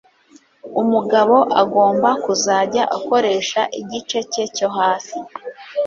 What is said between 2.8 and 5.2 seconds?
akoresha igice cye cyo hasi